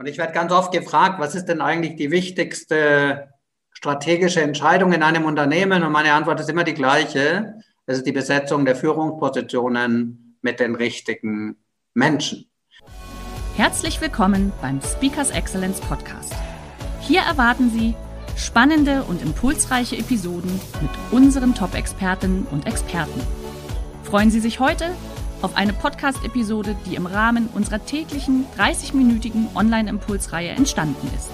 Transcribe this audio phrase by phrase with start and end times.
[0.00, 3.28] Und ich werde ganz oft gefragt, was ist denn eigentlich die wichtigste
[3.70, 5.82] strategische Entscheidung in einem Unternehmen?
[5.82, 7.56] Und meine Antwort ist immer die gleiche.
[7.84, 11.58] Das ist die Besetzung der Führungspositionen mit den richtigen
[11.92, 12.50] Menschen.
[13.56, 16.32] Herzlich willkommen beim Speakers Excellence Podcast.
[17.02, 17.94] Hier erwarten Sie
[18.38, 23.20] spannende und impulsreiche Episoden mit unseren Top-Expertinnen und Experten.
[24.04, 24.92] Freuen Sie sich heute
[25.42, 31.30] auf eine Podcast-Episode, die im Rahmen unserer täglichen 30-minütigen Online-Impulsreihe entstanden ist.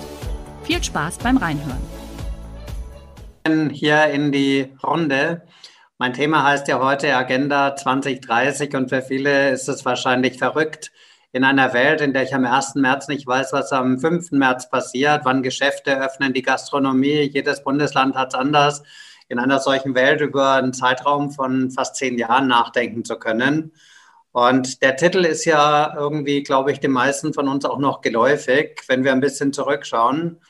[0.63, 1.81] Viel Spaß beim Reinhören.
[3.73, 5.43] Hier in die Runde.
[5.99, 10.93] Mein Thema heißt ja heute Agenda 2030 und für viele ist es wahrscheinlich verrückt,
[11.33, 12.77] in einer Welt, in der ich am 1.
[12.77, 14.33] März nicht weiß, was am 5.
[14.33, 18.83] März passiert, wann Geschäfte öffnen, die Gastronomie, jedes Bundesland hat es anders,
[19.29, 23.73] in einer solchen Welt über einen Zeitraum von fast zehn Jahren nachdenken zu können.
[24.37, 28.83] Und der Titel ist ja irgendwie, glaube ich, den meisten von uns auch noch geläufig,
[28.87, 30.43] wenn wir ein bisschen zurückschauen.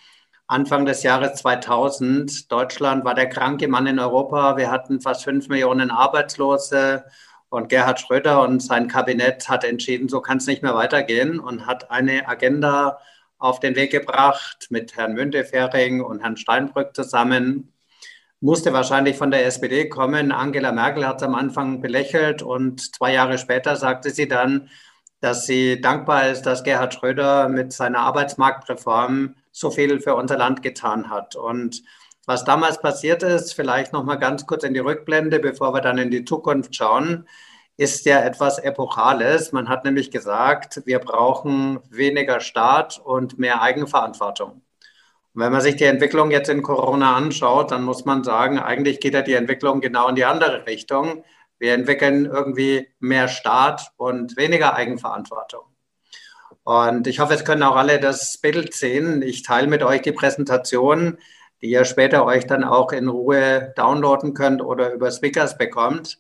[0.48, 4.56] Anfang des Jahres 2000, Deutschland war der kranke Mann in Europa.
[4.56, 7.04] Wir hatten fast fünf Millionen Arbeitslose.
[7.48, 11.66] Und Gerhard Schröder und sein Kabinett hat entschieden, so kann es nicht mehr weitergehen und
[11.66, 12.98] hat eine Agenda
[13.38, 17.72] auf den Weg gebracht mit Herrn Müntefering und Herrn Steinbrück zusammen,
[18.40, 20.32] musste wahrscheinlich von der SPD kommen.
[20.32, 24.68] Angela Merkel hat es am Anfang belächelt und zwei Jahre später sagte sie dann,
[25.20, 30.62] dass sie dankbar ist, dass Gerhard Schröder mit seiner Arbeitsmarktreform so viel für unser Land
[30.62, 31.36] getan hat.
[31.36, 31.82] Und
[32.26, 35.98] was damals passiert ist, vielleicht noch mal ganz kurz in die Rückblende, bevor wir dann
[35.98, 37.26] in die Zukunft schauen,
[37.76, 39.52] ist ja etwas Epochales.
[39.52, 44.62] Man hat nämlich gesagt, wir brauchen weniger Staat und mehr Eigenverantwortung.
[45.38, 49.12] Wenn man sich die Entwicklung jetzt in Corona anschaut, dann muss man sagen, eigentlich geht
[49.12, 51.24] ja die Entwicklung genau in die andere Richtung.
[51.58, 55.60] Wir entwickeln irgendwie mehr Staat und weniger Eigenverantwortung.
[56.64, 59.20] Und ich hoffe, es können auch alle das Bild sehen.
[59.20, 61.18] Ich teile mit euch die Präsentation,
[61.60, 66.18] die ihr später euch dann auch in Ruhe downloaden könnt oder über Speakers bekommt.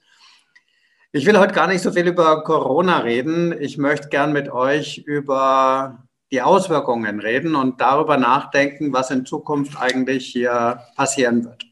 [1.12, 3.58] Ich will heute gar nicht so viel über Corona reden.
[3.58, 9.80] Ich möchte gern mit euch über die Auswirkungen reden und darüber nachdenken, was in Zukunft
[9.80, 11.64] eigentlich hier passieren wird.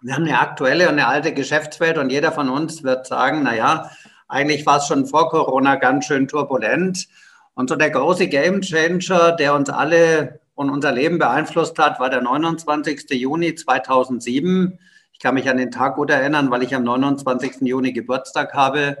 [0.00, 3.90] Wir haben eine aktuelle und eine alte Geschäftswelt und jeder von uns wird sagen, naja,
[4.28, 7.08] eigentlich war es schon vor Corona ganz schön turbulent.
[7.54, 12.10] Und so der große Game Changer, der uns alle und unser Leben beeinflusst hat, war
[12.10, 13.10] der 29.
[13.10, 14.78] Juni 2007.
[15.12, 17.62] Ich kann mich an den Tag gut erinnern, weil ich am 29.
[17.62, 18.98] Juni Geburtstag habe.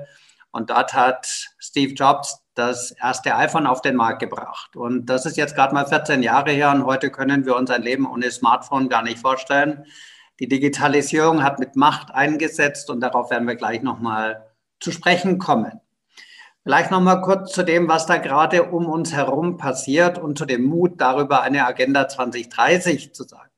[0.50, 1.26] Und dort hat
[1.58, 4.76] Steve Jobs das erste iPhone auf den Markt gebracht.
[4.76, 7.82] Und das ist jetzt gerade mal 14 Jahre her und heute können wir uns ein
[7.82, 9.84] Leben ohne Smartphone gar nicht vorstellen.
[10.40, 14.46] Die Digitalisierung hat mit Macht eingesetzt und darauf werden wir gleich nochmal
[14.80, 15.80] zu sprechen kommen.
[16.64, 20.64] Vielleicht nochmal kurz zu dem, was da gerade um uns herum passiert und zu dem
[20.64, 23.50] Mut darüber, eine Agenda 2030 zu sagen.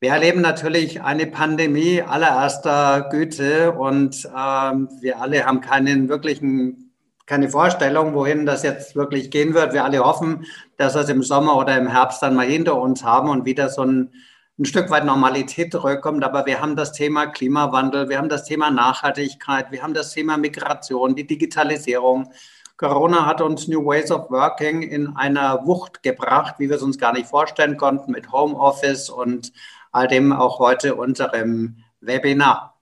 [0.00, 6.87] Wir erleben natürlich eine Pandemie allererster Güte und ähm, wir alle haben keinen wirklichen
[7.28, 9.74] keine Vorstellung, wohin das jetzt wirklich gehen wird.
[9.74, 10.46] Wir alle hoffen,
[10.78, 13.68] dass wir es im Sommer oder im Herbst dann mal hinter uns haben und wieder
[13.68, 14.14] so ein,
[14.58, 16.24] ein Stück weit Normalität zurückkommt.
[16.24, 20.38] Aber wir haben das Thema Klimawandel, wir haben das Thema Nachhaltigkeit, wir haben das Thema
[20.38, 22.32] Migration, die Digitalisierung.
[22.78, 26.96] Corona hat uns New Ways of Working in einer Wucht gebracht, wie wir es uns
[26.96, 29.52] gar nicht vorstellen konnten, mit Homeoffice und
[29.92, 32.77] all dem auch heute unserem Webinar.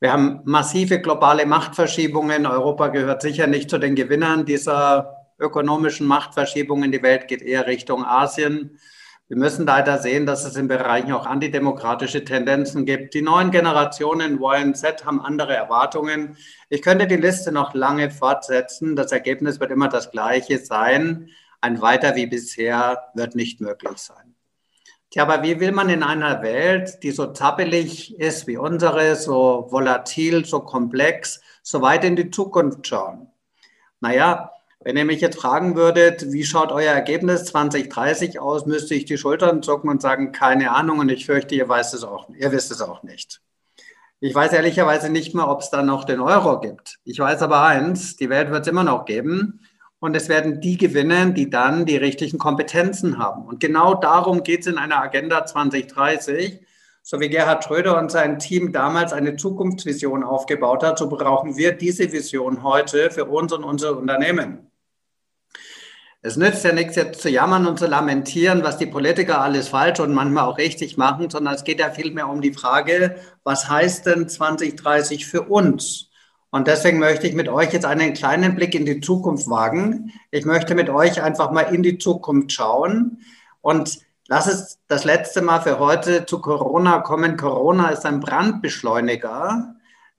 [0.00, 2.46] Wir haben massive globale Machtverschiebungen.
[2.46, 6.92] Europa gehört sicher nicht zu den Gewinnern dieser ökonomischen Machtverschiebungen.
[6.92, 8.78] Die Welt geht eher Richtung Asien.
[9.26, 13.12] Wir müssen leider sehen, dass es in Bereichen auch antidemokratische Tendenzen gibt.
[13.12, 16.36] Die neuen Generationen wollen Z, haben andere Erwartungen.
[16.70, 18.94] Ich könnte die Liste noch lange fortsetzen.
[18.94, 21.28] Das Ergebnis wird immer das gleiche sein.
[21.60, 24.37] Ein Weiter wie bisher wird nicht möglich sein.
[25.10, 29.66] Tja, aber wie will man in einer Welt, die so zappelig ist wie unsere, so
[29.70, 33.28] volatil, so komplex, so weit in die Zukunft schauen?
[34.00, 39.06] Naja, wenn ihr mich jetzt fragen würdet, wie schaut euer Ergebnis 2030 aus, müsste ich
[39.06, 42.52] die Schultern zucken und sagen, keine Ahnung und ich fürchte, ihr, weißt es auch, ihr
[42.52, 43.40] wisst es auch nicht.
[44.20, 46.98] Ich weiß ehrlicherweise nicht mehr, ob es da noch den Euro gibt.
[47.04, 49.60] Ich weiß aber eins, die Welt wird es immer noch geben
[50.00, 53.46] und es werden die gewinnen, die dann die richtigen Kompetenzen haben.
[53.46, 56.60] Und genau darum geht es in einer Agenda 2030.
[57.02, 61.72] So wie Gerhard Schröder und sein Team damals eine Zukunftsvision aufgebaut hat, so brauchen wir
[61.72, 64.70] diese Vision heute für uns und unsere Unternehmen.
[66.20, 70.00] Es nützt ja nichts jetzt zu jammern und zu lamentieren, was die Politiker alles falsch
[70.00, 74.06] und manchmal auch richtig machen, sondern es geht ja vielmehr um die Frage, was heißt
[74.06, 76.07] denn 2030 für uns?
[76.50, 80.12] Und deswegen möchte ich mit euch jetzt einen kleinen Blick in die Zukunft wagen.
[80.30, 83.22] Ich möchte mit euch einfach mal in die Zukunft schauen.
[83.60, 83.98] Und
[84.28, 87.36] lass es das letzte Mal für heute zu Corona kommen.
[87.36, 89.74] Corona ist ein Brandbeschleuniger,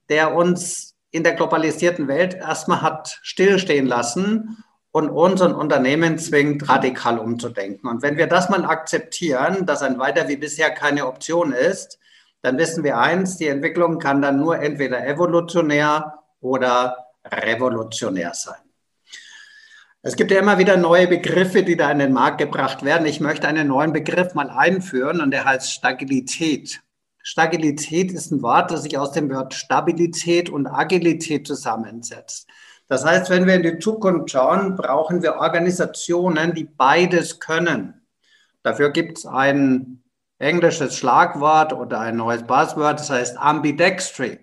[0.10, 7.18] der uns in der globalisierten Welt erstmal hat stillstehen lassen und unseren Unternehmen zwingt, radikal
[7.18, 7.90] umzudenken.
[7.90, 12.00] Und wenn wir das mal akzeptieren, dass ein Weiter wie bisher keine Option ist,
[12.42, 18.62] dann wissen wir eins, die Entwicklung kann dann nur entweder evolutionär oder revolutionär sein.
[20.02, 23.06] Es gibt ja immer wieder neue Begriffe, die da in den Markt gebracht werden.
[23.06, 26.82] Ich möchte einen neuen Begriff mal einführen und der heißt Stabilität.
[27.22, 32.48] Stabilität ist ein Wort, das sich aus dem Wort Stabilität und Agilität zusammensetzt.
[32.88, 38.08] Das heißt, wenn wir in die Zukunft schauen, brauchen wir Organisationen, die beides können.
[38.64, 40.02] Dafür gibt es ein
[40.40, 44.40] englisches Schlagwort oder ein neues Buzzword, das heißt Ambidextry,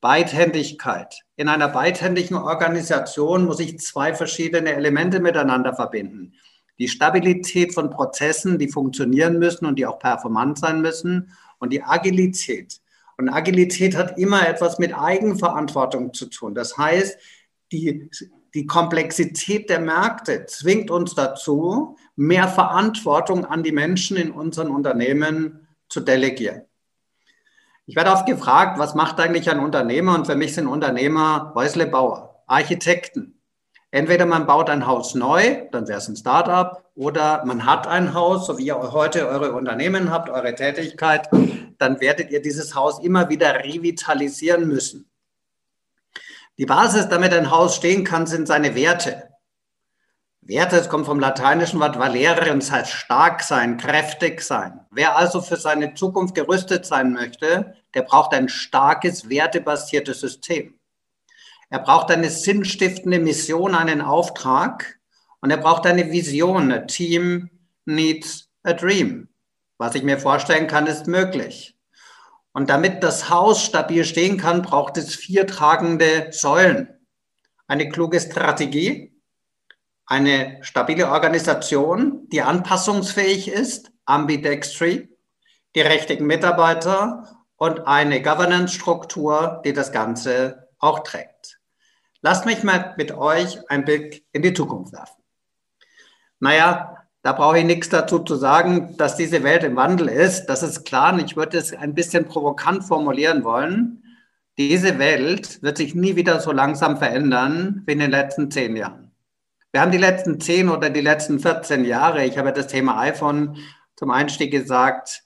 [0.00, 1.22] Beidhändigkeit.
[1.36, 6.34] In einer beidhändigen Organisation muss ich zwei verschiedene Elemente miteinander verbinden.
[6.78, 11.82] Die Stabilität von Prozessen, die funktionieren müssen und die auch performant sein müssen und die
[11.82, 12.80] Agilität.
[13.16, 16.54] Und Agilität hat immer etwas mit Eigenverantwortung zu tun.
[16.54, 17.18] Das heißt,
[17.72, 18.08] die,
[18.54, 25.66] die Komplexität der Märkte zwingt uns dazu, mehr Verantwortung an die Menschen in unseren Unternehmen
[25.88, 26.67] zu delegieren.
[27.88, 30.14] Ich werde oft gefragt, was macht eigentlich ein Unternehmer?
[30.14, 33.40] Und für mich sind Unternehmer Häuslebauer, Architekten.
[33.90, 38.12] Entweder man baut ein Haus neu, dann wäre es ein Startup, oder man hat ein
[38.12, 41.30] Haus, so wie ihr heute eure Unternehmen habt, eure Tätigkeit,
[41.78, 45.08] dann werdet ihr dieses Haus immer wieder revitalisieren müssen.
[46.58, 49.27] Die Basis, damit ein Haus stehen kann, sind seine Werte.
[50.48, 54.80] Werte, es kommt vom lateinischen Wort valere und das heißt stark sein, kräftig sein.
[54.90, 60.78] Wer also für seine Zukunft gerüstet sein möchte, der braucht ein starkes, wertebasiertes System.
[61.68, 64.98] Er braucht eine sinnstiftende Mission, einen Auftrag
[65.42, 66.72] und er braucht eine Vision.
[66.72, 67.50] A team
[67.84, 69.28] needs a dream.
[69.76, 71.76] Was ich mir vorstellen kann, ist möglich.
[72.52, 76.88] Und damit das Haus stabil stehen kann, braucht es vier tragende Säulen.
[77.66, 79.17] Eine kluge Strategie,
[80.08, 85.14] eine stabile Organisation, die anpassungsfähig ist, ambidextry,
[85.74, 91.60] die richtigen Mitarbeiter und eine Governance-Struktur, die das Ganze auch trägt.
[92.22, 95.22] Lasst mich mal mit euch einen Blick in die Zukunft werfen.
[96.40, 100.46] Naja, da brauche ich nichts dazu zu sagen, dass diese Welt im Wandel ist.
[100.46, 101.12] Das ist klar.
[101.12, 104.02] Und ich würde es ein bisschen provokant formulieren wollen.
[104.56, 109.07] Diese Welt wird sich nie wieder so langsam verändern wie in den letzten zehn Jahren.
[109.72, 113.58] Wir haben die letzten zehn oder die letzten 14 Jahre, ich habe das Thema iPhone
[113.96, 115.22] zum Einstieg gesagt,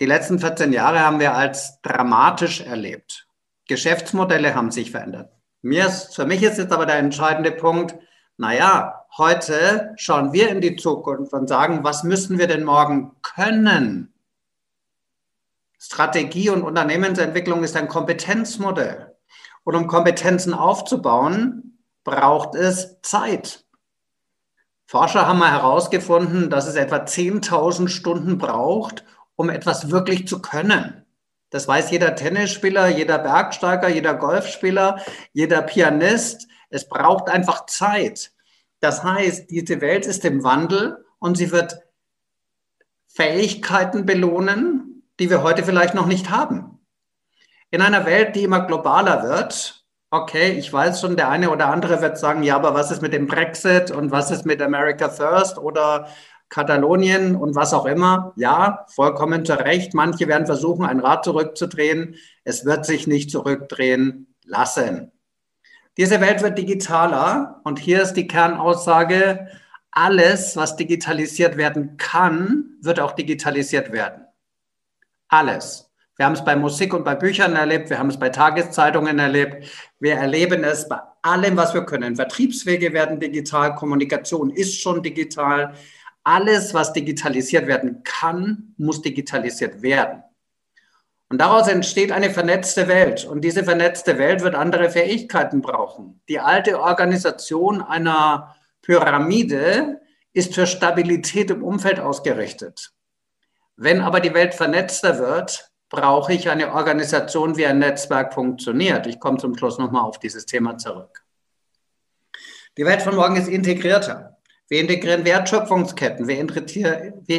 [0.00, 3.28] die letzten 14 Jahre haben wir als dramatisch erlebt.
[3.68, 5.32] Geschäftsmodelle haben sich verändert.
[5.62, 7.94] Mir ist, für mich ist jetzt aber der entscheidende Punkt,
[8.36, 14.12] naja, heute schauen wir in die Zukunft und sagen, was müssen wir denn morgen können?
[15.78, 19.16] Strategie und Unternehmensentwicklung ist ein Kompetenzmodell.
[19.64, 23.61] Und um Kompetenzen aufzubauen, braucht es Zeit.
[24.92, 29.06] Forscher haben mal herausgefunden, dass es etwa 10.000 Stunden braucht,
[29.36, 31.06] um etwas wirklich zu können.
[31.48, 35.00] Das weiß jeder Tennisspieler, jeder Bergsteiger, jeder Golfspieler,
[35.32, 36.46] jeder Pianist.
[36.68, 38.32] Es braucht einfach Zeit.
[38.80, 41.80] Das heißt, diese Welt ist im Wandel und sie wird
[43.08, 46.80] Fähigkeiten belohnen, die wir heute vielleicht noch nicht haben.
[47.70, 49.81] In einer Welt, die immer globaler wird,
[50.12, 53.14] okay, ich weiß schon, der eine oder andere wird sagen, ja, aber was ist mit
[53.14, 56.06] dem Brexit und was ist mit America First oder
[56.50, 58.34] Katalonien und was auch immer.
[58.36, 59.94] Ja, vollkommen zu Recht.
[59.94, 62.16] Manche werden versuchen, ein Rad zurückzudrehen.
[62.44, 65.12] Es wird sich nicht zurückdrehen lassen.
[65.96, 69.48] Diese Welt wird digitaler und hier ist die Kernaussage,
[69.90, 74.26] alles, was digitalisiert werden kann, wird auch digitalisiert werden.
[75.28, 75.91] Alles.
[76.16, 79.66] Wir haben es bei Musik und bei Büchern erlebt, wir haben es bei Tageszeitungen erlebt,
[79.98, 82.16] wir erleben es bei allem, was wir können.
[82.16, 85.74] Vertriebswege werden digital, Kommunikation ist schon digital.
[86.22, 90.22] Alles, was digitalisiert werden kann, muss digitalisiert werden.
[91.32, 93.24] Und daraus entsteht eine vernetzte Welt.
[93.24, 96.20] Und diese vernetzte Welt wird andere Fähigkeiten brauchen.
[96.28, 100.02] Die alte Organisation einer Pyramide
[100.34, 102.92] ist für Stabilität im Umfeld ausgerichtet.
[103.76, 109.06] Wenn aber die Welt vernetzter wird, brauche ich eine Organisation, wie ein Netzwerk funktioniert.
[109.06, 111.22] Ich komme zum Schluss nochmal auf dieses Thema zurück.
[112.78, 114.38] Die Welt von morgen ist integrierter.
[114.68, 116.38] Wir integrieren Wertschöpfungsketten, wir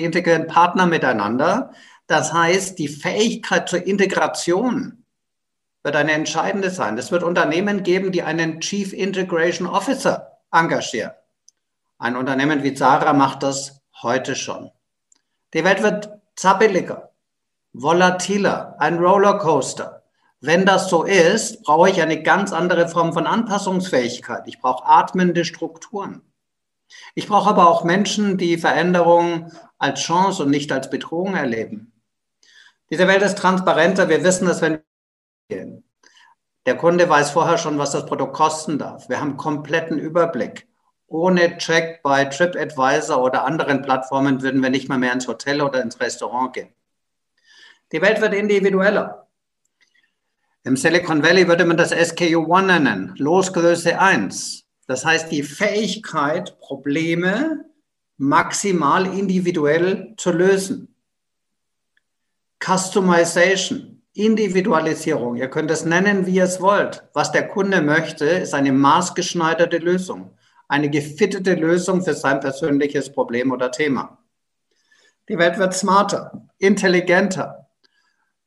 [0.01, 1.71] integrieren Partner miteinander.
[2.05, 5.03] Das heißt, die Fähigkeit zur Integration
[5.81, 6.95] wird eine entscheidende sein.
[6.99, 11.13] Es wird Unternehmen geben, die einen Chief Integration Officer engagieren.
[11.97, 14.69] Ein Unternehmen wie Zara macht das heute schon.
[15.55, 17.12] Die Welt wird zappeliger,
[17.73, 20.03] volatiler, ein Rollercoaster.
[20.39, 24.43] Wenn das so ist, brauche ich eine ganz andere Form von Anpassungsfähigkeit.
[24.45, 26.21] Ich brauche atmende Strukturen.
[27.15, 31.93] Ich brauche aber auch Menschen, die Veränderungen als Chance und nicht als Bedrohung erleben.
[32.89, 34.09] Diese Welt ist transparenter.
[34.09, 34.81] Wir wissen dass wenn
[35.47, 35.83] wir gehen.
[36.65, 39.09] Der Kunde weiß vorher schon, was das Produkt kosten darf.
[39.09, 40.67] Wir haben kompletten Überblick.
[41.07, 45.81] Ohne Check bei TripAdvisor oder anderen Plattformen würden wir nicht mal mehr ins Hotel oder
[45.81, 46.73] ins Restaurant gehen.
[47.93, 49.27] Die Welt wird individueller.
[50.63, 54.65] Im Silicon Valley würde man das SKU1 nennen, Losgröße 1.
[54.87, 57.65] Das heißt, die Fähigkeit, Probleme
[58.17, 60.95] maximal individuell zu lösen.
[62.59, 67.03] Customization, Individualisierung, ihr könnt es nennen, wie ihr es wollt.
[67.13, 70.35] Was der Kunde möchte, ist eine maßgeschneiderte Lösung,
[70.67, 74.17] eine gefittete Lösung für sein persönliches Problem oder Thema.
[75.29, 77.62] Die Welt wird smarter, intelligenter.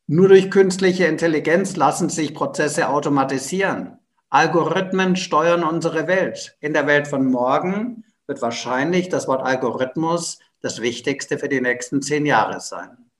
[0.08, 3.98] Nur durch künstliche Intelligenz lassen sich Prozesse automatisieren.
[4.30, 6.56] Algorithmen steuern unsere Welt.
[6.60, 12.02] In der Welt von morgen wird wahrscheinlich das Wort Algorithmus das Wichtigste für die nächsten
[12.02, 13.10] zehn Jahre sein.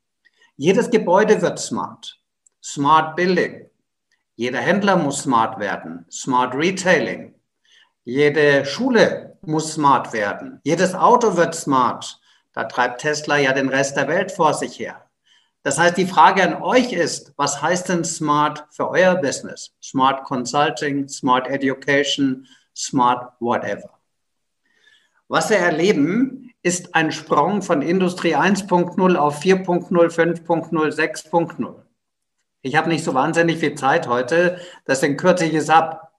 [0.57, 2.21] Jedes Gebäude wird smart.
[2.63, 3.69] Smart Building.
[4.37, 6.07] Jeder Händler muss smart werden.
[6.11, 7.35] Smart Retailing.
[8.05, 10.61] Jede Schule muss smart werden.
[10.63, 12.21] Jedes Auto wird smart.
[12.53, 15.06] Da treibt Tesla ja den Rest der Welt vor sich her.
[15.67, 19.75] Das heißt, die Frage an euch ist, was heißt denn Smart für euer Business?
[19.83, 23.99] Smart Consulting, Smart Education, Smart Whatever.
[25.27, 31.75] Was wir erleben, ist ein Sprung von Industrie 1.0 auf 4.0, 5.0, 6.0.
[32.63, 36.13] Ich habe nicht so wahnsinnig viel Zeit heute, deswegen kürze ich es ab.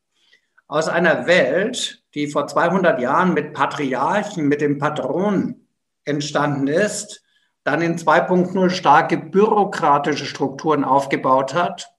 [0.67, 5.65] Aus einer Welt, die vor 200 Jahren mit Patriarchen, mit dem Patron
[6.03, 7.23] entstanden ist,
[7.67, 11.91] dann in 2.0 starke bürokratische Strukturen aufgebaut hat,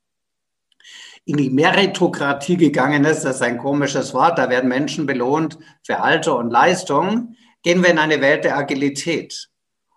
[1.27, 6.01] in die Meritokratie gegangen ist, das ist ein komisches Wort, da werden Menschen belohnt für
[6.01, 9.51] Alter und Leistung, gehen wir in eine Welt der Agilität.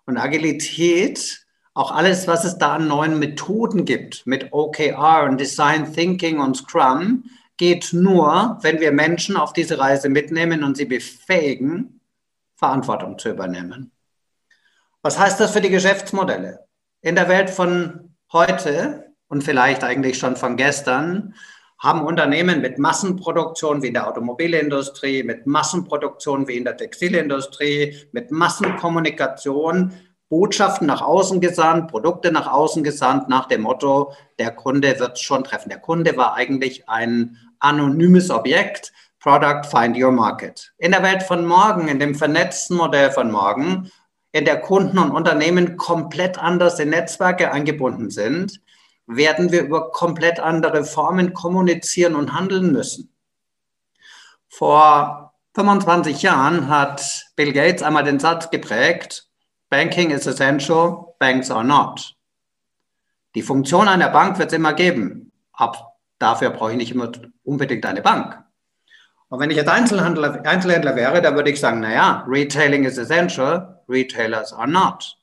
[0.04, 5.90] Und Agilität, auch alles, was es da an neuen Methoden gibt, mit OKR und Design
[5.90, 7.24] Thinking und Scrum,
[7.56, 12.00] geht nur, wenn wir Menschen auf diese Reise mitnehmen und sie befähigen,
[12.56, 13.91] Verantwortung zu übernehmen.
[15.04, 16.60] Was heißt das für die Geschäftsmodelle?
[17.00, 21.34] In der Welt von heute und vielleicht eigentlich schon von gestern
[21.80, 28.30] haben Unternehmen mit Massenproduktion wie in der Automobilindustrie, mit Massenproduktion wie in der Textilindustrie, mit
[28.30, 29.92] Massenkommunikation
[30.28, 35.42] Botschaften nach außen gesandt, Produkte nach außen gesandt, nach dem Motto, der Kunde wird schon
[35.42, 35.68] treffen.
[35.68, 40.72] Der Kunde war eigentlich ein anonymes Objekt, Product Find Your Market.
[40.78, 43.90] In der Welt von morgen, in dem vernetzten Modell von morgen,
[44.32, 48.60] in der Kunden und Unternehmen komplett anders in Netzwerke eingebunden sind,
[49.06, 53.12] werden wir über komplett andere Formen kommunizieren und handeln müssen.
[54.48, 59.28] Vor 25 Jahren hat Bill Gates einmal den Satz geprägt,
[59.68, 62.14] Banking is essential, banks are not.
[63.34, 65.32] Die Funktion einer Bank wird es immer geben.
[65.52, 67.10] Ab dafür brauche ich nicht immer
[67.44, 68.38] unbedingt eine Bank.
[69.28, 73.71] Und wenn ich jetzt Einzelhändler, Einzelhändler wäre, dann würde ich sagen, naja, Retailing is essential,
[73.88, 75.16] Retailers are not.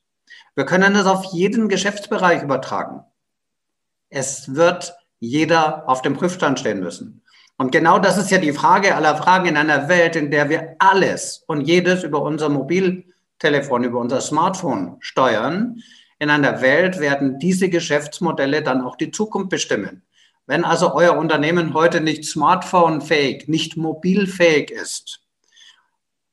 [0.56, 3.04] Wir können das auf jeden Geschäftsbereich übertragen.
[4.10, 7.22] Es wird jeder auf dem Prüfstand stehen müssen.
[7.58, 10.76] Und genau das ist ja die Frage aller Fragen in einer Welt, in der wir
[10.80, 15.82] alles und jedes über unser Mobiltelefon, über unser Smartphone steuern.
[16.20, 20.04] In einer Welt werden diese Geschäftsmodelle dann auch die Zukunft bestimmen.
[20.48, 25.20] Wenn also euer Unternehmen heute nicht smartphone-fähig, nicht mobilfähig ist,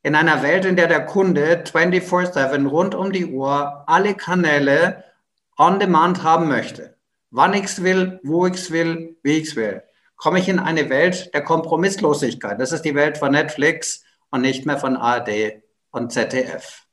[0.07, 5.03] in einer Welt, in der der Kunde 24/7 rund um die Uhr alle Kanäle
[5.59, 6.95] on demand haben möchte,
[7.33, 9.83] wann ich will, wo ich will, wie ich will,
[10.15, 12.61] komme ich in eine Welt der Kompromisslosigkeit.
[12.61, 15.61] Das ist die Welt von Netflix und nicht mehr von ARD
[15.91, 16.86] und ZDF.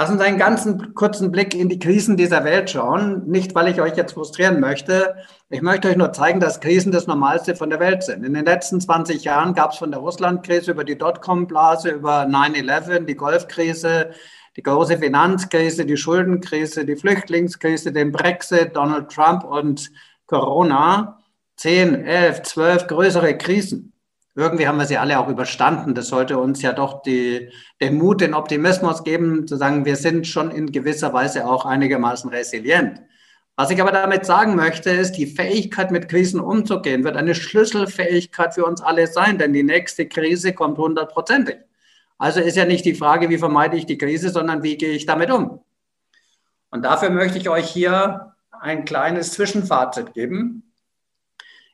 [0.00, 3.24] Lass uns einen ganzen kurzen Blick in die Krisen dieser Welt schauen.
[3.26, 5.16] Nicht, weil ich euch jetzt frustrieren möchte.
[5.50, 8.24] Ich möchte euch nur zeigen, dass Krisen das Normalste von der Welt sind.
[8.24, 13.06] In den letzten 20 Jahren gab es von der Russlandkrise über die Dotcom-Blase, über 9-11,
[13.06, 14.10] die Golfkrise,
[14.56, 19.90] die große Finanzkrise, die Schuldenkrise, die Flüchtlingskrise, den Brexit, Donald Trump und
[20.26, 21.18] Corona.
[21.56, 23.97] 10, 11, 12 größere Krisen
[24.38, 25.96] irgendwie haben wir sie alle auch überstanden.
[25.96, 30.28] Das sollte uns ja doch die, den Mut, den Optimismus geben, zu sagen, wir sind
[30.28, 33.02] schon in gewisser Weise auch einigermaßen resilient.
[33.56, 38.54] Was ich aber damit sagen möchte, ist, die Fähigkeit, mit Krisen umzugehen, wird eine Schlüsselfähigkeit
[38.54, 41.56] für uns alle sein, denn die nächste Krise kommt hundertprozentig.
[42.16, 45.04] Also ist ja nicht die Frage, wie vermeide ich die Krise, sondern wie gehe ich
[45.04, 45.62] damit um?
[46.70, 50.72] Und dafür möchte ich euch hier ein kleines Zwischenfazit geben.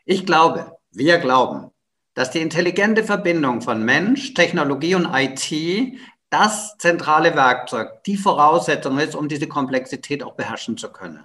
[0.06, 1.73] Ich glaube, wir glauben,
[2.14, 5.98] dass die intelligente Verbindung von Mensch, Technologie und IT
[6.30, 11.24] das zentrale Werkzeug, die Voraussetzung ist, um diese Komplexität auch beherrschen zu können.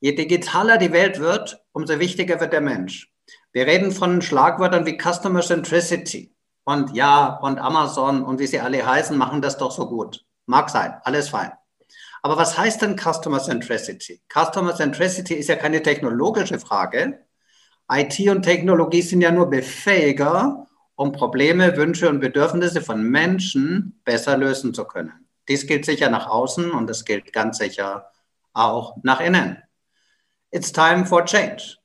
[0.00, 3.10] Je digitaler die Welt wird, umso wichtiger wird der Mensch.
[3.52, 6.34] Wir reden von Schlagwörtern wie Customer Centricity
[6.64, 10.24] und ja und Amazon und wie sie alle heißen, machen das doch so gut.
[10.46, 11.52] Mag sein, alles fein.
[12.22, 14.22] Aber was heißt denn Customer Centricity?
[14.32, 17.23] Customer Centricity ist ja keine technologische Frage,
[17.90, 24.36] IT und Technologie sind ja nur Befähiger, um Probleme, Wünsche und Bedürfnisse von Menschen besser
[24.36, 25.12] lösen zu können.
[25.48, 28.10] Dies gilt sicher nach außen und es gilt ganz sicher
[28.52, 29.62] auch nach innen.
[30.50, 31.76] It's time for change.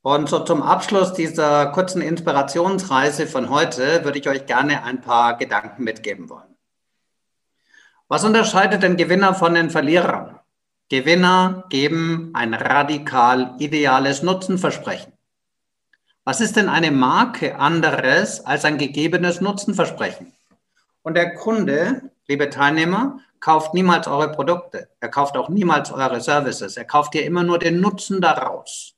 [0.00, 5.36] Und so zum Abschluss dieser kurzen Inspirationsreise von heute würde ich euch gerne ein paar
[5.36, 6.56] Gedanken mitgeben wollen.
[8.08, 10.38] Was unterscheidet den Gewinner von den Verlierern?
[10.88, 15.15] Gewinner geben ein radikal ideales Nutzenversprechen.
[16.28, 20.32] Was ist denn eine Marke anderes als ein gegebenes Nutzenversprechen?
[21.02, 24.88] Und der Kunde, liebe Teilnehmer, kauft niemals eure Produkte.
[24.98, 26.76] Er kauft auch niemals eure Services.
[26.76, 28.96] Er kauft dir immer nur den Nutzen daraus.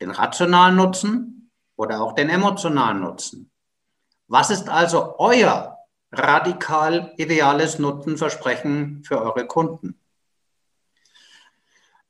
[0.00, 3.50] Den rationalen Nutzen oder auch den emotionalen Nutzen.
[4.28, 5.78] Was ist also euer
[6.12, 9.98] radikal ideales Nutzenversprechen für eure Kunden?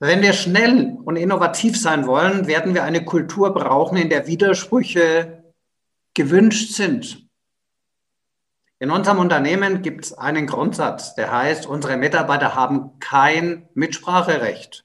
[0.05, 5.45] Wenn wir schnell und innovativ sein wollen, werden wir eine Kultur brauchen, in der Widersprüche
[6.13, 7.29] gewünscht sind.
[8.81, 14.85] In unserem Unternehmen gibt es einen Grundsatz, der heißt, unsere Mitarbeiter haben kein Mitspracherecht.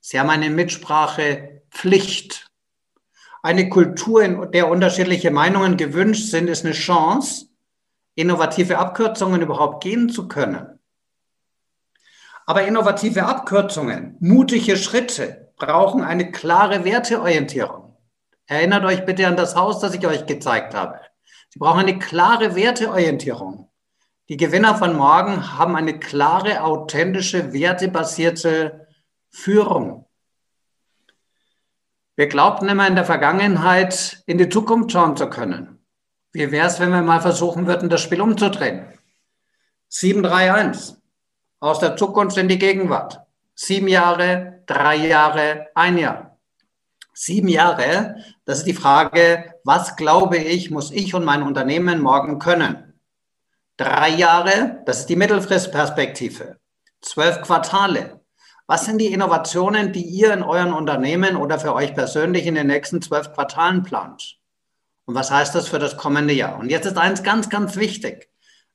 [0.00, 2.46] Sie haben eine Mitsprachepflicht.
[3.42, 7.46] Eine Kultur, in der unterschiedliche Meinungen gewünscht sind, ist eine Chance,
[8.16, 10.78] innovative Abkürzungen überhaupt gehen zu können.
[12.50, 17.96] Aber innovative Abkürzungen, mutige Schritte brauchen eine klare Werteorientierung.
[18.44, 20.98] Erinnert euch bitte an das Haus, das ich euch gezeigt habe.
[21.50, 23.70] Sie brauchen eine klare Werteorientierung.
[24.28, 28.88] Die Gewinner von morgen haben eine klare, authentische, wertebasierte
[29.28, 30.08] Führung.
[32.16, 35.86] Wir glaubten immer in der Vergangenheit, in die Zukunft schauen zu können.
[36.32, 38.88] Wie wäre es, wenn wir mal versuchen würden, das Spiel umzudrehen?
[39.86, 40.99] 731
[41.60, 43.20] aus der Zukunft in die Gegenwart.
[43.54, 46.38] Sieben Jahre, drei Jahre, ein Jahr.
[47.12, 52.38] Sieben Jahre, das ist die Frage, was glaube ich, muss ich und mein Unternehmen morgen
[52.38, 52.94] können?
[53.76, 56.58] Drei Jahre, das ist die Mittelfristperspektive.
[57.02, 58.20] Zwölf Quartale.
[58.66, 62.68] Was sind die Innovationen, die ihr in euren Unternehmen oder für euch persönlich in den
[62.68, 64.38] nächsten zwölf Quartalen plant?
[65.04, 66.58] Und was heißt das für das kommende Jahr?
[66.58, 68.29] Und jetzt ist eins ganz, ganz wichtig.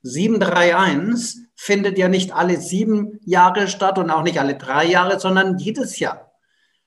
[0.06, 5.58] 731 findet ja nicht alle sieben Jahre statt und auch nicht alle drei Jahre, sondern
[5.58, 6.32] jedes Jahr.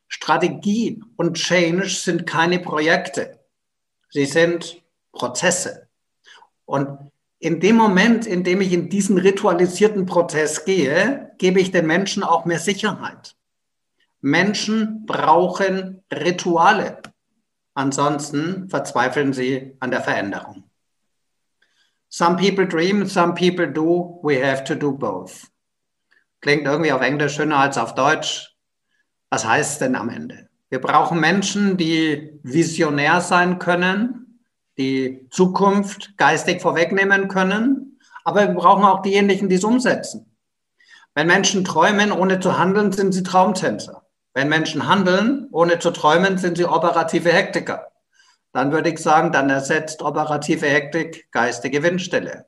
[0.08, 3.39] Strategie und Change sind keine Projekte.
[4.10, 5.88] Sie sind Prozesse.
[6.65, 11.88] Und in dem Moment, in dem ich in diesen ritualisierten Prozess gehe, gebe ich den
[11.88, 13.36] Menschen auch mehr Sicherheit.
[14.21, 17.01] Menschen brauchen Rituale.
[17.73, 20.68] Ansonsten verzweifeln sie an der Veränderung.
[22.12, 24.19] Some people dream, some people do.
[24.24, 25.48] We have to do both.
[26.41, 28.56] Klingt irgendwie auf Englisch schöner als auf Deutsch.
[29.30, 30.50] Was heißt denn am Ende?
[30.69, 34.39] Wir brauchen Menschen, die visionär sein können,
[34.78, 40.36] die Zukunft geistig vorwegnehmen können, aber wir brauchen auch diejenigen, die es umsetzen.
[41.13, 44.04] Wenn Menschen träumen, ohne zu handeln, sind sie Traumtänzer.
[44.34, 47.88] Wenn Menschen handeln, ohne zu träumen, sind sie operative Hektiker
[48.52, 52.46] dann würde ich sagen, dann ersetzt operative Hektik geistige Windstille.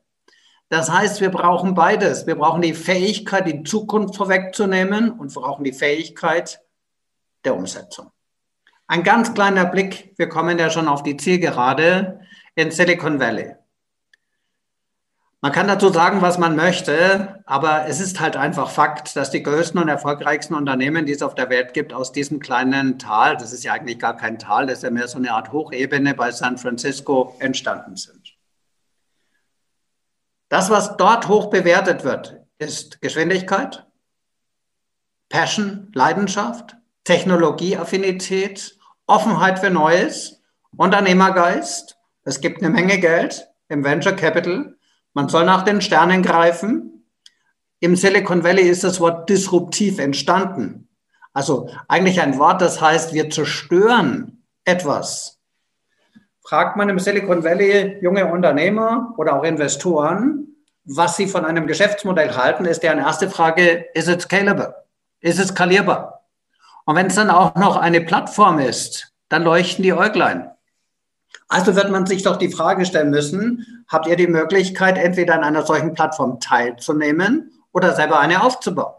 [0.70, 2.26] Das heißt, wir brauchen beides.
[2.28, 6.62] Wir brauchen die Fähigkeit, die Zukunft vorwegzunehmen und brauchen die Fähigkeit
[7.44, 8.12] der Umsetzung.
[8.88, 12.22] Ein ganz kleiner Blick, wir kommen ja schon auf die Zielgerade
[12.56, 13.56] in Silicon Valley.
[15.43, 19.41] Man kann dazu sagen, was man möchte, aber es ist halt einfach Fakt, dass die
[19.41, 23.51] größten und erfolgreichsten Unternehmen, die es auf der Welt gibt, aus diesem kleinen Tal, das
[23.51, 26.32] ist ja eigentlich gar kein Tal, das ist ja mehr so eine Art Hochebene bei
[26.32, 28.38] San Francisco entstanden sind.
[30.49, 33.88] Das, was dort hoch bewertet wird, ist Geschwindigkeit,
[35.30, 38.77] Passion, Leidenschaft, Technologieaffinität,
[39.08, 40.39] Offenheit für Neues,
[40.77, 41.97] Unternehmergeist.
[42.25, 44.77] Es gibt eine Menge Geld im Venture Capital.
[45.13, 47.06] Man soll nach den Sternen greifen.
[47.80, 50.89] Im Silicon Valley ist das Wort disruptiv entstanden.
[51.34, 55.39] Also eigentlich ein Wort, das heißt, wir zerstören etwas.
[56.43, 60.47] Fragt man im Silicon Valley junge Unternehmer oder auch Investoren,
[60.84, 64.76] was sie von einem Geschäftsmodell halten, ist deren erste Frage, ist es scalable?
[65.19, 66.26] Ist es skalierbar?
[66.86, 70.52] Und wenn es dann auch noch eine Plattform ist, dann leuchten die Äuglein.
[71.52, 75.44] Also wird man sich doch die Frage stellen müssen, habt ihr die Möglichkeit, entweder an
[75.44, 78.96] einer solchen Plattform teilzunehmen oder selber eine aufzubauen?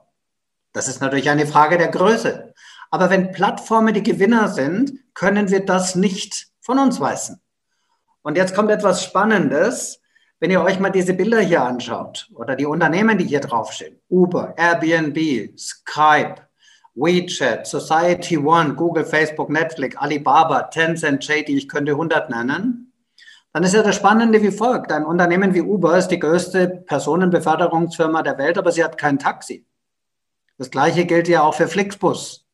[0.74, 2.52] Das ist natürlich eine Frage der Größe.
[2.90, 7.40] Aber wenn Plattformen die Gewinner sind, können wir das nicht von uns weisen.
[8.20, 10.02] Und jetzt kommt etwas Spannendes.
[10.38, 14.52] Wenn ihr euch mal diese Bilder hier anschaut oder die Unternehmen, die hier draufstehen, Uber,
[14.58, 16.34] Airbnb, Skype,
[16.94, 22.92] WeChat, Society One, Google, Facebook, Netflix, Alibaba, Tencent, JD, ich könnte 100 nennen,
[23.52, 24.92] dann ist ja das Spannende wie folgt.
[24.92, 29.66] Ein Unternehmen wie Uber ist die größte Personenbeförderungsfirma der Welt, aber sie hat kein Taxi.
[30.58, 32.46] Das gleiche gilt ja auch für Flixbus.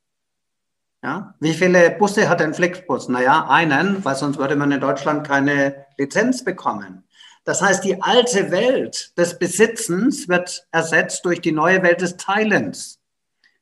[1.03, 1.35] Ja?
[1.39, 3.09] Wie viele Busse hat ein Flixbus?
[3.09, 7.05] Naja, einen, weil sonst würde man in Deutschland keine Lizenz bekommen.
[7.45, 12.98] Das heißt, die alte Welt des Besitzens wird ersetzt durch die neue Welt des Teilens.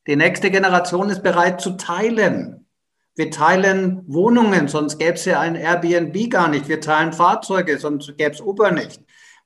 [0.07, 2.67] Die nächste Generation ist bereit zu teilen.
[3.17, 6.69] Wir teilen Wohnungen, sonst gäbe es ja ein Airbnb gar nicht.
[6.69, 9.01] Wir teilen Fahrzeuge, sonst gäbe es Uber nicht.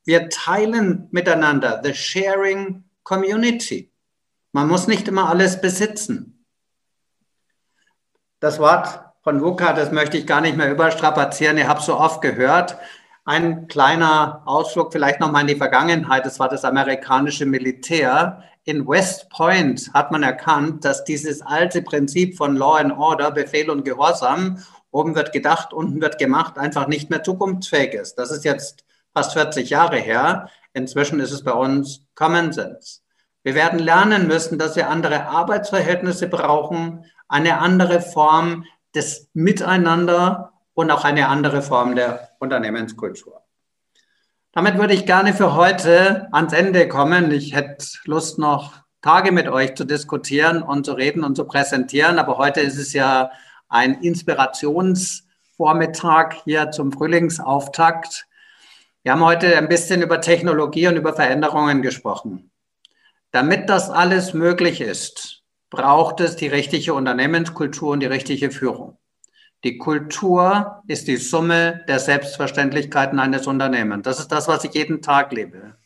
[0.05, 1.81] Wir teilen miteinander.
[1.85, 3.93] The sharing community.
[4.53, 6.45] Man muss nicht immer alles besitzen.
[8.41, 11.59] Das Wort von VUCA, das möchte ich gar nicht mehr überstrapazieren.
[11.59, 12.77] Ihr habt so oft gehört.
[13.25, 16.27] Ein kleiner Ausflug vielleicht nochmal in die Vergangenheit.
[16.27, 22.37] Das war das amerikanische Militär in West Point hat man erkannt, dass dieses alte Prinzip
[22.37, 24.59] von Law and Order, Befehl und Gehorsam,
[24.91, 28.15] oben wird gedacht, unten wird gemacht, einfach nicht mehr zukunftsfähig ist.
[28.17, 30.51] Das ist jetzt fast 40 Jahre her.
[30.73, 33.01] Inzwischen ist es bei uns Common Sense.
[33.43, 40.91] Wir werden lernen müssen, dass wir andere Arbeitsverhältnisse brauchen, eine andere Form des Miteinander und
[40.91, 43.40] auch eine andere Form der Unternehmenskultur.
[44.53, 47.31] Damit würde ich gerne für heute ans Ende kommen.
[47.31, 52.19] Ich hätte Lust, noch Tage mit euch zu diskutieren und zu reden und zu präsentieren.
[52.19, 53.31] Aber heute ist es ja
[53.69, 58.27] ein Inspirationsvormittag hier zum Frühlingsauftakt.
[59.05, 62.51] Wir haben heute ein bisschen über Technologie und über Veränderungen gesprochen.
[63.31, 68.99] Damit das alles möglich ist, braucht es die richtige Unternehmenskultur und die richtige Führung.
[69.63, 74.05] Die Kultur ist die Summe der Selbstverständlichkeiten eines Unternehmens.
[74.05, 75.77] Das ist das, was ich jeden Tag lebe.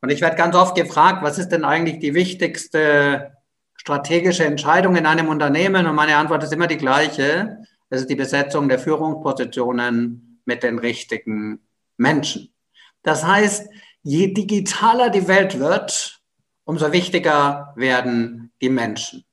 [0.00, 3.36] Und ich werde ganz oft gefragt, was ist denn eigentlich die wichtigste
[3.74, 5.86] strategische Entscheidung in einem Unternehmen?
[5.86, 7.58] Und meine Antwort ist immer die gleiche.
[7.88, 11.60] Das ist die Besetzung der Führungspositionen mit den richtigen
[11.96, 12.54] Menschen.
[13.02, 13.68] Das heißt,
[14.02, 16.20] je digitaler die Welt wird,
[16.64, 19.24] umso wichtiger werden die Menschen.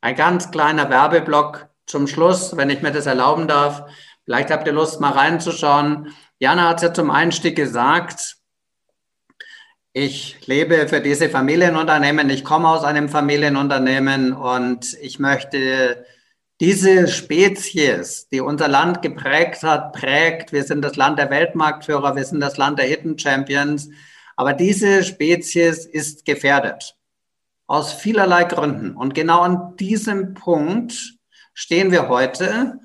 [0.00, 3.84] Ein ganz kleiner Werbeblock zum Schluss, wenn ich mir das erlauben darf.
[4.24, 6.12] Vielleicht habt ihr Lust, mal reinzuschauen.
[6.38, 8.36] Jana hat es ja zum Einstieg gesagt.
[9.92, 12.28] Ich lebe für diese Familienunternehmen.
[12.28, 16.04] Ich komme aus einem Familienunternehmen und ich möchte
[16.60, 20.52] diese Spezies, die unser Land geprägt hat, prägt.
[20.52, 23.88] Wir sind das Land der Weltmarktführer, wir sind das Land der Hidden Champions.
[24.36, 26.96] Aber diese Spezies ist gefährdet.
[27.66, 28.96] Aus vielerlei Gründen.
[28.96, 31.15] Und genau an diesem Punkt
[31.56, 32.78] stehen wir heute.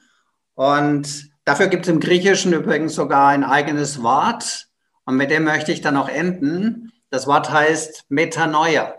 [0.56, 4.70] Und dafür gibt es im Griechischen übrigens sogar ein eigenes Wort.
[5.06, 6.92] Und mit dem möchte ich dann auch enden.
[7.10, 8.96] Das Wort heißt Metanoia.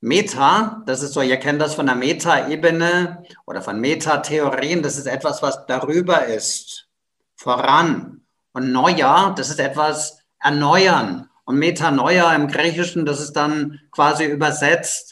[0.00, 5.06] Meta, das ist so, ihr kennt das von der Meta-Ebene oder von Metatheorien, das ist
[5.06, 6.88] etwas, was darüber ist,
[7.36, 8.22] voran.
[8.52, 11.30] Und Neujahr, das ist etwas erneuern.
[11.44, 15.11] Und Metanoia im Griechischen, das ist dann quasi übersetzt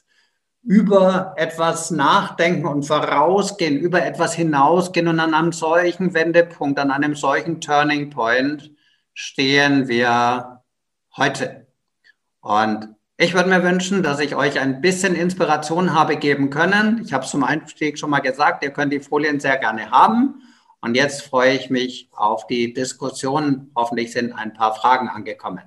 [0.62, 7.14] über etwas nachdenken und vorausgehen, über etwas hinausgehen und an einem solchen Wendepunkt, an einem
[7.14, 8.70] solchen Turning Point
[9.14, 10.62] stehen wir
[11.16, 11.66] heute.
[12.40, 17.02] Und ich würde mir wünschen, dass ich euch ein bisschen Inspiration habe geben können.
[17.04, 20.42] Ich habe es zum Einstieg schon mal gesagt, ihr könnt die Folien sehr gerne haben.
[20.80, 23.70] Und jetzt freue ich mich auf die Diskussion.
[23.76, 25.62] Hoffentlich sind ein paar Fragen angekommen.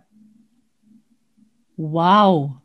[1.78, 2.63] Wow.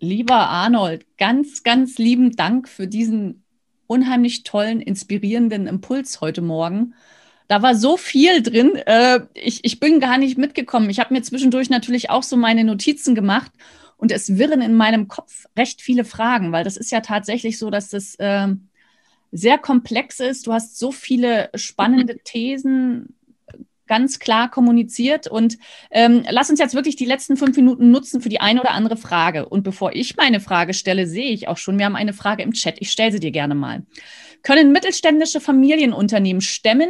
[0.00, 3.44] Lieber Arnold, ganz, ganz lieben Dank für diesen
[3.86, 6.94] unheimlich tollen, inspirierenden Impuls heute Morgen.
[7.48, 8.76] Da war so viel drin.
[8.76, 10.88] Äh, ich, ich bin gar nicht mitgekommen.
[10.88, 13.52] Ich habe mir zwischendurch natürlich auch so meine Notizen gemacht
[13.98, 17.68] und es wirren in meinem Kopf recht viele Fragen, weil das ist ja tatsächlich so,
[17.68, 18.48] dass das äh,
[19.32, 20.46] sehr komplex ist.
[20.46, 23.16] Du hast so viele spannende Thesen
[23.90, 25.26] ganz klar kommuniziert.
[25.26, 25.58] Und
[25.90, 28.96] ähm, lass uns jetzt wirklich die letzten fünf Minuten nutzen für die eine oder andere
[28.96, 29.48] Frage.
[29.48, 32.52] Und bevor ich meine Frage stelle, sehe ich auch schon, wir haben eine Frage im
[32.52, 32.76] Chat.
[32.78, 33.82] Ich stelle sie dir gerne mal.
[34.44, 36.88] Können mittelständische Familienunternehmen stemmen,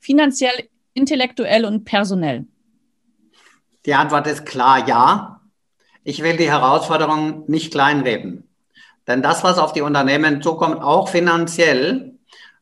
[0.00, 2.46] finanziell, intellektuell und personell?
[3.84, 5.42] Die Antwort ist klar ja.
[6.02, 8.48] Ich will die Herausforderung nicht kleinreden.
[9.06, 12.14] Denn das, was auf die Unternehmen zukommt, auch finanziell,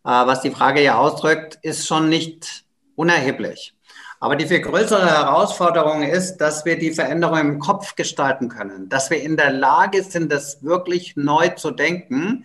[0.03, 2.64] äh, was die Frage ja ausdrückt, ist schon nicht
[2.96, 3.76] unerheblich.
[4.20, 9.11] Aber die viel größere Herausforderung ist, dass wir die Veränderung im Kopf gestalten können, dass
[9.11, 12.44] wir in der Lage sind, das wirklich neu zu denken.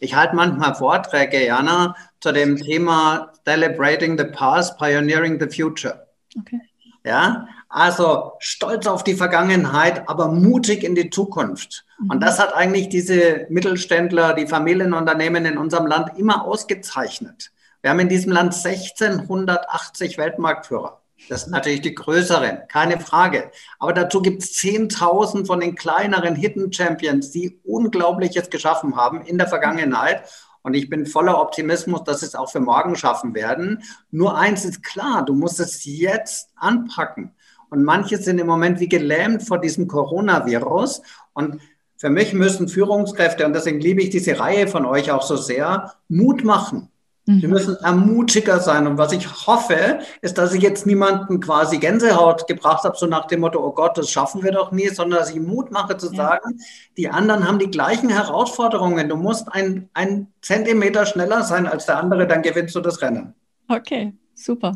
[0.00, 6.06] Ich halte manchmal Vorträge, Jana, zu dem Thema Celebrating the Past, Pioneering the Future.
[6.38, 6.60] Okay.
[7.04, 11.84] Ja, also stolz auf die Vergangenheit, aber mutig in die Zukunft.
[11.98, 12.10] Mhm.
[12.10, 17.50] Und das hat eigentlich diese Mittelständler, die Familienunternehmen in unserem Land immer ausgezeichnet.
[17.80, 21.01] Wir haben in diesem Land 1680 Weltmarktführer.
[21.28, 23.50] Das sind natürlich die größeren, keine Frage.
[23.78, 29.38] Aber dazu gibt es 10.000 von den kleineren Hidden Champions, die Unglaubliches geschaffen haben in
[29.38, 30.24] der Vergangenheit.
[30.62, 33.82] Und ich bin voller Optimismus, dass sie es auch für morgen schaffen werden.
[34.10, 37.34] Nur eins ist klar, du musst es jetzt anpacken.
[37.70, 41.02] Und manche sind im Moment wie gelähmt vor diesem Coronavirus.
[41.32, 41.60] Und
[41.96, 45.94] für mich müssen Führungskräfte, und deswegen liebe ich diese Reihe von euch auch so sehr,
[46.08, 46.91] Mut machen.
[47.24, 47.50] Sie mhm.
[47.50, 48.86] müssen ermutiger sein.
[48.86, 53.26] Und was ich hoffe, ist, dass ich jetzt niemanden quasi Gänsehaut gebracht habe, so nach
[53.26, 56.08] dem Motto, oh Gott, das schaffen wir doch nie, sondern dass ich Mut mache zu
[56.08, 56.64] sagen, ja.
[56.96, 59.08] die anderen haben die gleichen Herausforderungen.
[59.08, 63.34] Du musst ein, ein Zentimeter schneller sein als der andere, dann gewinnst du das Rennen.
[63.68, 64.74] Okay, super.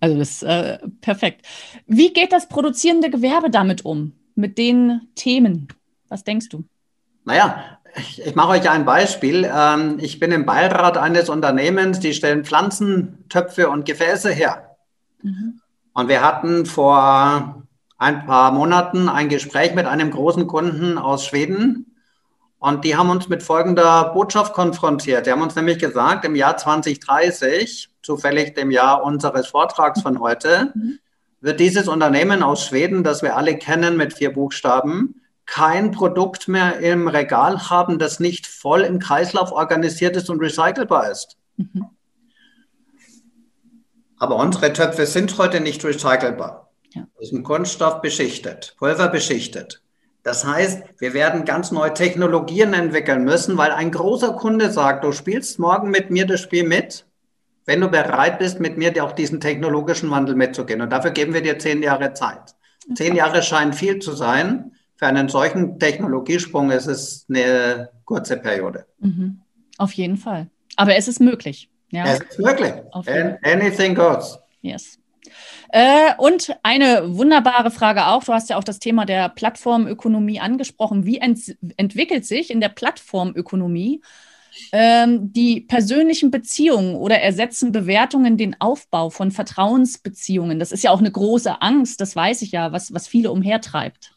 [0.00, 1.46] Also das ist äh, perfekt.
[1.86, 5.68] Wie geht das produzierende Gewerbe damit um, mit den Themen?
[6.08, 6.64] Was denkst du?
[7.24, 9.50] Naja, ich, ich mache euch ein Beispiel.
[9.52, 14.76] Ähm, ich bin im Beirat eines Unternehmens, die stellen Pflanzentöpfe und Gefäße her.
[15.22, 15.60] Mhm.
[15.92, 17.62] Und wir hatten vor
[17.98, 21.94] ein paar Monaten ein Gespräch mit einem großen Kunden aus Schweden.
[22.58, 25.26] Und die haben uns mit folgender Botschaft konfrontiert.
[25.26, 30.72] Die haben uns nämlich gesagt, im Jahr 2030, zufällig dem Jahr unseres Vortrags von heute,
[30.74, 30.98] mhm.
[31.40, 36.78] wird dieses Unternehmen aus Schweden, das wir alle kennen mit vier Buchstaben, kein Produkt mehr
[36.78, 41.36] im Regal haben, das nicht voll im Kreislauf organisiert ist und recycelbar ist.
[41.56, 41.86] Mhm.
[44.18, 46.70] Aber unsere Töpfe sind heute nicht recycelbar.
[46.94, 47.06] Ja.
[47.16, 49.82] Das ist ein Kunststoff beschichtet, Pulver beschichtet.
[50.22, 55.12] Das heißt, wir werden ganz neue Technologien entwickeln müssen, weil ein großer Kunde sagt, du
[55.12, 57.04] spielst morgen mit mir das Spiel mit,
[57.66, 60.80] wenn du bereit bist, mit mir auch diesen technologischen Wandel mitzugehen.
[60.80, 62.54] Und dafür geben wir dir zehn Jahre Zeit.
[62.94, 68.86] Zehn Jahre scheinen viel zu sein für einen solchen Technologiesprung ist es eine kurze Periode.
[69.00, 69.40] Mhm.
[69.78, 70.48] Auf jeden Fall.
[70.76, 71.68] Aber es ist möglich.
[71.90, 72.04] Ja.
[72.06, 72.72] Es ist möglich.
[73.42, 74.38] Anything goes.
[74.62, 74.98] Yes.
[75.70, 78.24] Äh, und eine wunderbare Frage auch.
[78.24, 81.04] Du hast ja auch das Thema der Plattformökonomie angesprochen.
[81.04, 84.02] Wie ent entwickelt sich in der Plattformökonomie
[84.72, 90.58] ähm, die persönlichen Beziehungen oder ersetzen Bewertungen den Aufbau von Vertrauensbeziehungen?
[90.58, 94.14] Das ist ja auch eine große Angst, das weiß ich ja, was, was viele umhertreibt.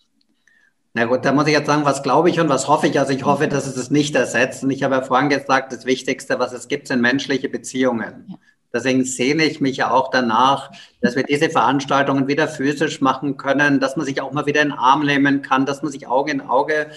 [0.94, 3.00] Na gut, da muss ich jetzt sagen, was glaube ich und was hoffe ich.
[3.00, 4.64] Also ich hoffe, dass es es nicht ersetzt.
[4.64, 8.26] Und ich habe ja vorhin gesagt, das Wichtigste, was es gibt, sind menschliche Beziehungen.
[8.28, 8.36] Ja.
[8.74, 10.72] Deswegen sehne ich mich ja auch danach,
[11.02, 14.70] dass wir diese Veranstaltungen wieder physisch machen können, dass man sich auch mal wieder in
[14.70, 16.88] den Arm nehmen kann, dass man sich Auge in Auge,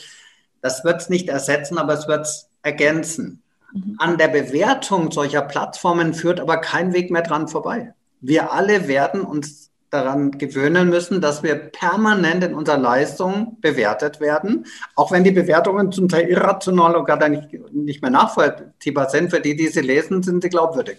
[0.62, 3.42] das wird es nicht ersetzen, aber es wird es ergänzen.
[3.72, 3.96] Mhm.
[3.98, 7.94] An der Bewertung solcher Plattformen führt aber kein Weg mehr dran vorbei.
[8.20, 14.66] Wir alle werden uns daran gewöhnen müssen, dass wir permanent in unserer Leistung bewertet werden,
[14.94, 19.30] auch wenn die Bewertungen zum Teil irrational oder gar nicht, nicht mehr nachvollziehbar sind.
[19.30, 20.98] Für die, die sie lesen, sind sie glaubwürdig.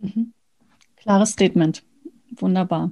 [0.00, 0.32] Mhm.
[0.96, 1.82] Klares Statement.
[2.36, 2.90] Wunderbar.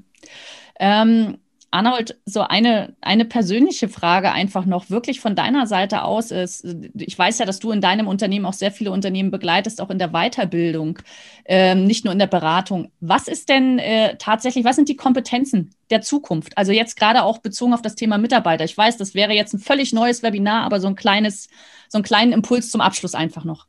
[0.78, 1.38] Ähm,
[1.72, 7.18] Arnold, so eine, eine persönliche Frage einfach noch wirklich von deiner Seite aus ist, ich
[7.18, 10.10] weiß ja, dass du in deinem Unternehmen auch sehr viele Unternehmen begleitest, auch in der
[10.10, 10.98] Weiterbildung,
[11.46, 12.92] ähm, nicht nur in der Beratung.
[13.00, 16.58] Was ist denn äh, tatsächlich, was sind die Kompetenzen der Zukunft?
[16.58, 18.64] Also jetzt gerade auch bezogen auf das Thema Mitarbeiter.
[18.64, 21.48] Ich weiß, das wäre jetzt ein völlig neues Webinar, aber so ein kleines,
[21.88, 23.66] so einen kleinen Impuls zum Abschluss einfach noch.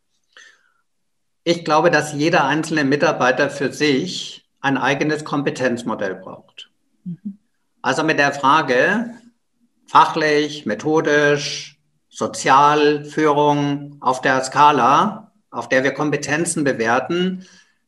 [1.46, 6.70] Ich glaube, dass jeder einzelne Mitarbeiter für sich ein eigenes Kompetenzmodell braucht.
[7.06, 7.33] Mhm.
[7.84, 9.14] Also mit der Frage,
[9.88, 11.78] fachlich, methodisch,
[12.10, 17.46] sozial, Führung auf der Skala, auf der wir Kompetenzen bewerten,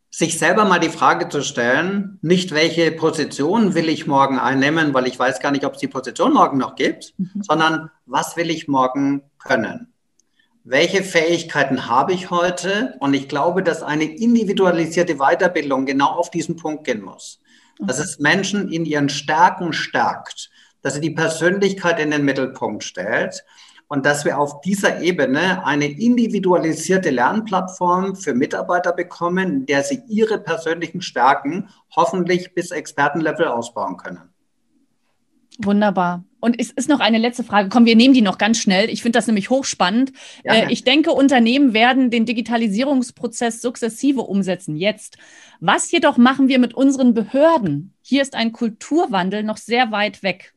[0.09, 5.07] sich selber mal die Frage zu stellen, nicht welche Position will ich morgen einnehmen, weil
[5.07, 7.41] ich weiß gar nicht, ob es die Position morgen noch gibt, mhm.
[7.41, 9.93] sondern was will ich morgen können?
[10.65, 12.95] Welche Fähigkeiten habe ich heute?
[12.99, 17.39] Und ich glaube, dass eine individualisierte Weiterbildung genau auf diesen Punkt gehen muss.
[17.79, 20.49] Dass es Menschen in ihren Stärken stärkt,
[20.81, 23.43] dass sie die Persönlichkeit in den Mittelpunkt stellt
[23.87, 30.01] und dass wir auf dieser Ebene eine individualisierte Lernplattform für Mitarbeiter bekommen, in der sie
[30.07, 34.21] ihre persönlichen Stärken hoffentlich bis Expertenlevel ausbauen können.
[35.59, 36.23] Wunderbar.
[36.41, 37.69] Und es ist noch eine letzte Frage.
[37.69, 38.89] Komm, wir nehmen die noch ganz schnell.
[38.89, 40.11] Ich finde das nämlich hochspannend.
[40.43, 45.17] Äh, ich denke, Unternehmen werden den Digitalisierungsprozess sukzessive umsetzen, jetzt.
[45.59, 47.93] Was jedoch machen wir mit unseren Behörden?
[48.01, 50.53] Hier ist ein Kulturwandel noch sehr weit weg.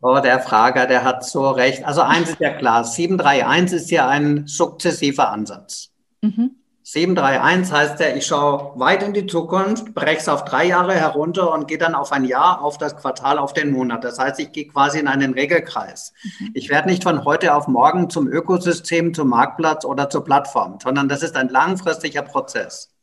[0.00, 1.84] Oh, der Frager, der hat so recht.
[1.84, 5.90] Also eins ist ja klar, 731 ist ja ein sukzessiver Ansatz.
[6.20, 6.56] Mhm.
[6.82, 11.52] 731 heißt ja, ich schaue weit in die Zukunft, breche es auf drei Jahre herunter
[11.52, 14.04] und gehe dann auf ein Jahr, auf das Quartal, auf den Monat.
[14.04, 16.12] Das heißt, ich gehe quasi in einen Regelkreis.
[16.38, 16.50] Mhm.
[16.54, 21.08] Ich werde nicht von heute auf morgen zum Ökosystem, zum Marktplatz oder zur Plattform, sondern
[21.08, 22.95] das ist ein langfristiger Prozess.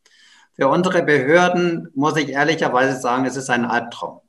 [0.56, 4.22] Für unsere Behörden muss ich ehrlicherweise sagen, es ist ein Albtraum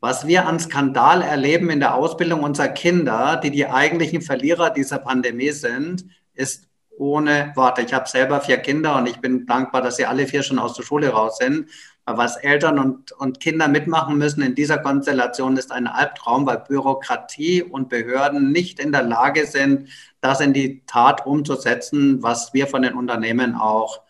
[0.00, 4.98] was wir an Skandal erleben in der Ausbildung unserer Kinder, die die eigentlichen Verlierer dieser
[4.98, 7.82] Pandemie sind, ist ohne Worte.
[7.82, 10.74] Ich habe selber vier Kinder und ich bin dankbar, dass sie alle vier schon aus
[10.74, 11.68] der Schule raus sind.
[12.04, 16.58] Aber was Eltern und, und Kinder mitmachen müssen in dieser Konstellation ist ein Albtraum, weil
[16.58, 19.88] Bürokratie und Behörden nicht in der Lage sind,
[20.20, 24.02] das in die Tat umzusetzen, was wir von den Unternehmen auch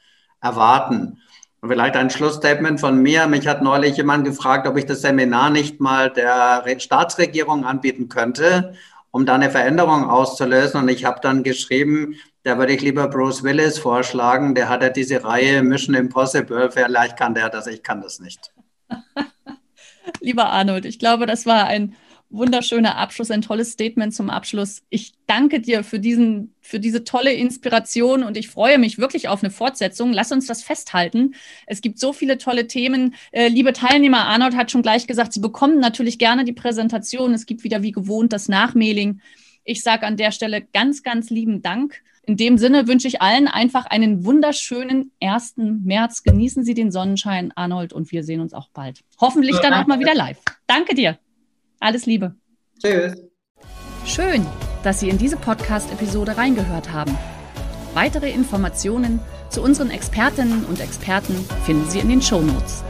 [0.42, 1.22] erwarten.
[1.62, 3.26] Vielleicht ein Schlussstatement von mir.
[3.26, 8.74] Mich hat neulich jemand gefragt, ob ich das Seminar nicht mal der Staatsregierung anbieten könnte,
[9.10, 10.80] um da eine Veränderung auszulösen.
[10.80, 14.54] Und ich habe dann geschrieben, da würde ich lieber Bruce Willis vorschlagen.
[14.54, 16.70] Der hat ja diese Reihe Mission Impossible.
[16.70, 18.52] Vielleicht kann der das, ich kann das nicht.
[20.20, 21.96] Lieber Arnold, ich glaube, das war ein
[22.30, 24.82] wunderschöner Abschluss, ein tolles Statement zum Abschluss.
[24.90, 29.42] Ich danke dir für, diesen, für diese tolle Inspiration und ich freue mich wirklich auf
[29.42, 30.12] eine Fortsetzung.
[30.12, 31.34] Lass uns das festhalten.
[31.66, 33.14] Es gibt so viele tolle Themen.
[33.32, 37.32] Äh, liebe Teilnehmer, Arnold hat schon gleich gesagt, Sie bekommen natürlich gerne die Präsentation.
[37.32, 39.20] Es gibt wieder wie gewohnt das Nachmailing.
[39.64, 42.02] Ich sage an der Stelle ganz, ganz lieben Dank.
[42.26, 45.54] In dem Sinne wünsche ich allen einfach einen wunderschönen 1.
[45.56, 46.24] März.
[46.24, 49.04] Genießen Sie den Sonnenschein, Arnold, und wir sehen uns auch bald.
[49.20, 50.38] Hoffentlich dann auch mal wieder live.
[50.66, 51.18] Danke dir.
[51.80, 52.34] Alles Liebe.
[52.80, 53.14] Tschüss.
[54.04, 54.46] Schön,
[54.82, 57.16] dass Sie in diese Podcast-Episode reingehört haben.
[57.94, 61.34] Weitere Informationen zu unseren Expertinnen und Experten
[61.64, 62.82] finden Sie in den Show Notes.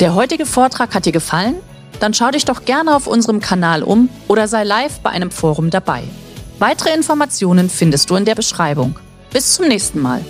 [0.00, 1.56] Der heutige Vortrag hat dir gefallen?
[2.00, 5.70] Dann schau dich doch gerne auf unserem Kanal um oder sei live bei einem Forum
[5.70, 6.02] dabei.
[6.58, 8.98] Weitere Informationen findest du in der Beschreibung.
[9.32, 10.22] Bis zum nächsten Mal.